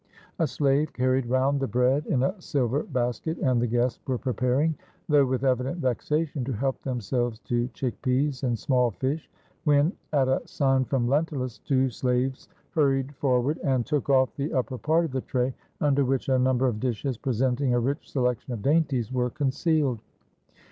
A 0.39 0.47
slave 0.47 0.93
carried 0.93 1.27
round 1.27 1.59
the 1.59 1.67
bread 1.67 2.07
in 2.07 2.23
a 2.23 2.41
silver 2.41 2.81
basket, 2.81 3.37
and 3.37 3.61
the 3.61 3.67
guests 3.67 3.99
were 4.07 4.17
preparing, 4.17 4.73
though 5.07 5.27
with 5.27 5.43
evident 5.43 5.77
vexation, 5.77 6.43
to 6.45 6.53
help 6.53 6.81
themselves 6.81 7.37
to 7.41 7.67
chick 7.67 8.01
peas 8.01 8.41
and 8.41 8.57
small 8.57 8.89
fish, 8.89 9.29
when 9.63 9.93
at 10.11 10.27
a 10.27 10.41
sign 10.47 10.85
from 10.85 11.07
Lentulus, 11.07 11.59
two 11.59 11.91
slaves 11.91 12.49
hurried 12.71 13.13
forward, 13.17 13.57
and 13.59 13.87
475 13.87 13.91
ROME 13.91 13.99
took 14.01 14.09
off 14.09 14.35
the 14.35 14.53
upper 14.57 14.79
part 14.79 15.05
of 15.05 15.11
the 15.11 15.21
tray, 15.21 15.53
under 15.81 16.03
which 16.03 16.29
a 16.29 16.39
num 16.39 16.57
ber 16.57 16.65
of 16.67 16.79
dishes, 16.79 17.15
presenting 17.19 17.75
a 17.75 17.79
rich 17.79 18.11
selection 18.11 18.53
of 18.53 18.63
dainties, 18.63 19.11
were 19.13 19.29
concealed. 19.29 19.99